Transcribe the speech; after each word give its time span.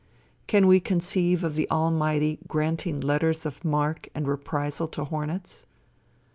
Can 0.47 0.65
we 0.65 0.79
conceive 0.79 1.43
of 1.43 1.53
the 1.53 1.69
Almighty 1.69 2.39
granting 2.47 2.99
letters 3.01 3.45
of 3.45 3.63
marque 3.63 4.09
and 4.15 4.27
reprisal 4.27 4.87
to 4.87 5.05
hornets? 5.05 5.63